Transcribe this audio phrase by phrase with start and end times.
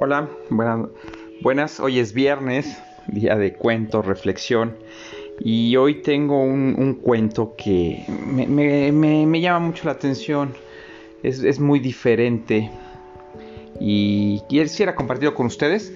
[0.00, 0.28] Hola,
[1.40, 4.76] buenas, hoy es viernes, día de cuento, reflexión.
[5.40, 10.54] Y hoy tengo un, cuento que me, llama mucho la atención.
[11.24, 12.70] Es, muy diferente.
[13.80, 15.92] Y quisiera compartirlo con ustedes.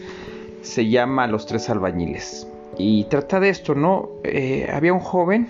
[0.63, 2.49] Se llama Los Tres Albañiles.
[2.79, 4.09] Y trata de esto, ¿no?
[4.25, 5.47] Eh, había un joven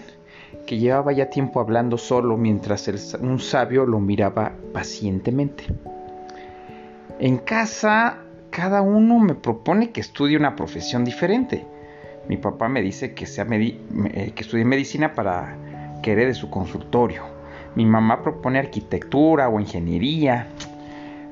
[0.66, 2.87] que llevaba ya tiempo hablando solo mientras
[3.19, 5.64] un sabio lo miraba pacientemente.
[7.19, 8.21] En casa
[8.53, 11.65] cada uno me propone que estudie una profesión diferente.
[12.29, 15.57] Mi papá me dice que, sea eh, que estudie medicina para
[16.03, 17.25] que de su consultorio.
[17.75, 20.49] Mi mamá propone arquitectura o ingeniería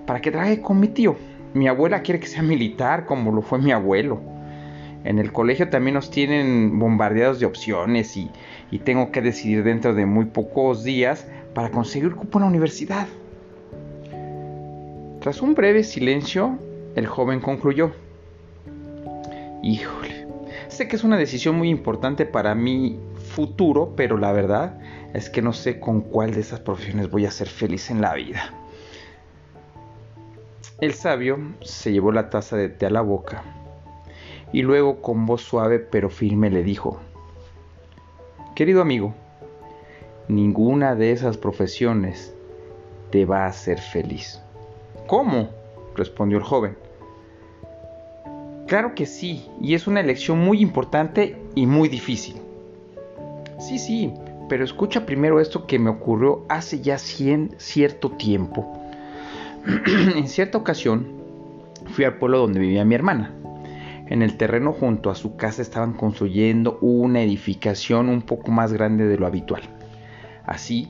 [0.07, 1.17] para que trabaje con mi tío.
[1.53, 4.21] Mi abuela quiere que sea militar como lo fue mi abuelo.
[5.05, 8.31] En el colegio también nos tienen bombardeados de opciones y,
[8.71, 13.07] y tengo que decidir dentro de muy pocos días para conseguir cupo en la universidad.
[15.21, 16.59] Tras un breve silencio,
[16.95, 17.93] el joven concluyó.
[19.63, 20.27] Híjole,
[20.69, 22.99] sé que es una decisión muy importante para mi
[23.35, 24.79] futuro, pero la verdad
[25.15, 28.15] es que no sé con cuál de esas profesiones voy a ser feliz en la
[28.15, 28.55] vida.
[30.81, 33.43] El sabio se llevó la taza de té a la boca
[34.53, 36.99] y luego con voz suave pero firme le dijo,
[38.55, 39.15] Querido amigo,
[40.29, 42.35] ninguna de esas profesiones
[43.11, 44.41] te va a hacer feliz.
[45.07, 45.60] ¿Cómo?
[46.01, 46.77] Respondió el joven.
[48.67, 52.37] Claro que sí, y es una elección muy importante y muy difícil.
[53.59, 54.13] Sí, sí,
[54.49, 58.81] pero escucha primero esto que me ocurrió hace ya cierto tiempo.
[60.17, 61.07] en cierta ocasión
[61.93, 63.35] fui al pueblo donde vivía mi hermana.
[64.09, 69.07] En el terreno junto a su casa estaban construyendo una edificación un poco más grande
[69.07, 69.63] de lo habitual.
[70.45, 70.89] Así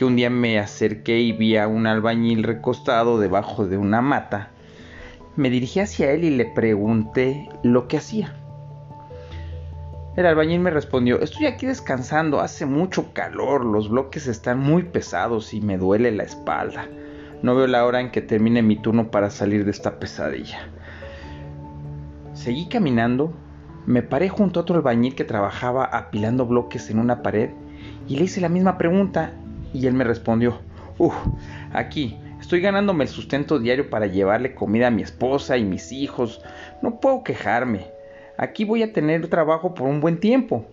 [0.00, 4.48] que un día me acerqué y vi a un albañil recostado debajo de una mata.
[5.36, 8.34] Me dirigí hacia él y le pregunté lo que hacía.
[10.16, 15.52] El albañil me respondió, estoy aquí descansando, hace mucho calor, los bloques están muy pesados
[15.52, 16.88] y me duele la espalda.
[17.42, 20.60] No veo la hora en que termine mi turno para salir de esta pesadilla.
[22.32, 23.34] Seguí caminando,
[23.84, 27.50] me paré junto a otro albañil que trabajaba apilando bloques en una pared
[28.08, 29.34] y le hice la misma pregunta
[29.72, 30.58] y él me respondió,
[30.98, 31.14] uff,
[31.72, 36.42] aquí, estoy ganándome el sustento diario para llevarle comida a mi esposa y mis hijos,
[36.82, 37.86] no puedo quejarme,
[38.36, 40.64] aquí voy a tener trabajo por un buen tiempo.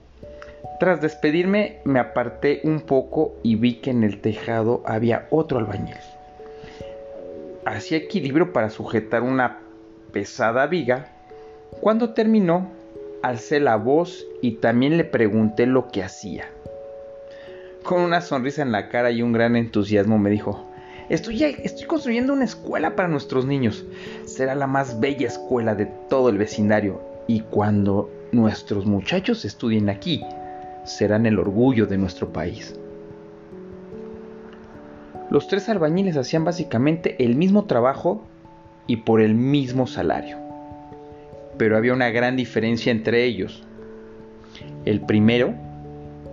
[0.80, 5.97] Tras despedirme me aparté un poco y vi que en el tejado había otro albañil.
[7.66, 9.59] Hacía equilibrio para sujetar una
[10.12, 11.07] pesada viga.
[11.81, 12.69] Cuando terminó,
[13.24, 16.46] alcé la voz y también le pregunté lo que hacía.
[17.88, 20.66] Con una sonrisa en la cara y un gran entusiasmo me dijo,
[21.08, 21.56] estoy,
[21.88, 23.86] construyendo una escuela para nuestros niños.
[24.25, 27.00] Será la más bella escuela de todo el vecindario.
[27.28, 30.22] Y cuando nuestros muchachos estudien aquí,
[30.84, 32.78] serán el orgullo de nuestro país.
[35.30, 38.22] Los tres albañiles hacían básicamente el mismo trabajo
[38.86, 40.38] y por el mismo salario.
[41.58, 43.64] Pero había una gran diferencia entre ellos.
[44.84, 45.54] El primero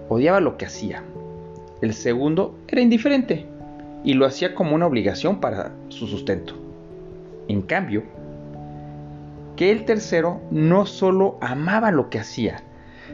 [0.09, 1.05] odiaba lo que hacía
[1.85, 3.47] el segundo era indiferente
[4.03, 6.55] y lo hacía como una obligación para su sustento.
[7.49, 8.03] En cambio,
[9.57, 12.63] que el tercero no solo amaba lo que hacía,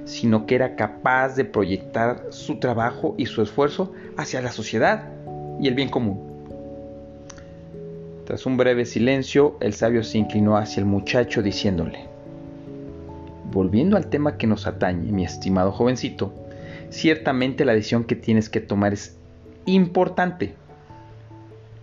[0.05, 5.05] sino que era capaz de proyectar su trabajo y su esfuerzo hacia la sociedad
[5.61, 6.31] y el bien común.
[8.25, 12.09] Tras un breve silencio, el sabio se inclinó hacia el muchacho diciéndole,
[13.53, 16.33] Volviendo al tema que nos atañe, mi estimado jovencito,
[16.91, 19.17] ciertamente la decisión que tienes que tomar es
[19.67, 20.55] importante,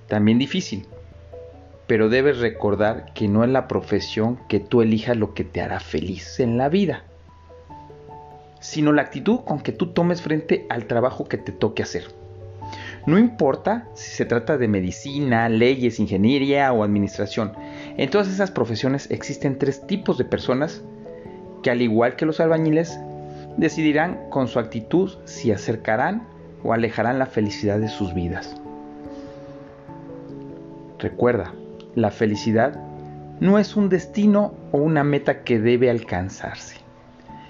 [0.07, 0.85] también difícil,
[1.88, 5.79] pero debes recordar que no es la profesión que tú elijas lo que te hará
[5.79, 7.03] feliz en la vida,
[8.59, 12.06] sino la actitud con que tú tomes frente al trabajo que te toque hacer.
[13.06, 17.54] No importa si se trata de medicina, leyes, ingeniería o administración.
[17.95, 20.83] En todas esas profesiones existen tres tipos de personas
[21.63, 23.00] que al igual que los albañiles
[23.57, 26.27] decidirán con su actitud si acercarán
[26.63, 28.56] o alejarán la felicidad de sus vidas.
[31.00, 31.54] Recuerda,
[31.95, 32.80] la felicidad
[33.39, 36.77] no es un destino o una meta que debe alcanzarse.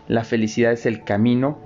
[0.08, 1.60] La felicidad es el camino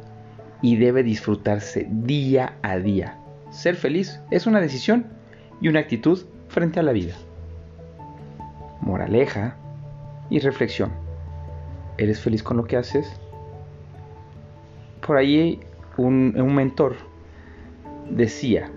[0.62, 3.18] y debe disfrutarse día a día.
[3.50, 5.08] Ser feliz es una decisión
[5.60, 7.16] y una actitud frente a la vida.
[8.80, 9.56] Moraleja
[10.30, 10.92] y reflexión.
[11.98, 13.12] ¿Eres feliz con lo que haces?
[15.06, 15.60] Por ahí
[15.98, 16.96] un, un mentor
[18.10, 18.70] decía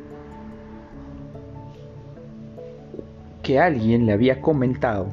[3.42, 5.06] que alguien le había comentado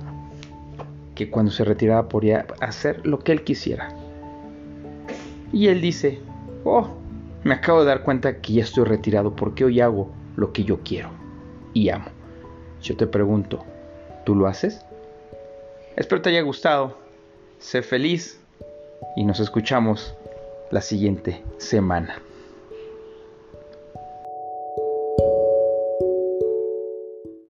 [1.16, 3.90] que cuando se retiraba podía hacer lo que él quisiera.
[5.52, 6.19] Y él dice,
[6.63, 6.88] oh,
[7.44, 10.80] me acabo de dar cuenta que ya estoy retirado porque hoy hago lo que yo
[10.84, 11.10] quiero
[11.74, 12.06] y amo.
[12.81, 13.63] Yo te pregunto,
[14.25, 14.84] ¿tú lo haces?
[15.96, 16.98] Espero te haya gustado.
[17.60, 18.40] Sé feliz
[19.16, 20.16] y nos escuchamos
[20.71, 22.21] la siguiente semana.